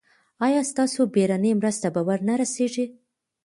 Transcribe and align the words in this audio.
ایا 0.45 0.61
ستاسو 0.71 1.01
بیړنۍ 1.13 1.51
مرسته 1.59 1.87
به 1.93 2.01
ور 2.07 2.19
نه 2.27 2.33
رسیږي؟ 2.41 2.85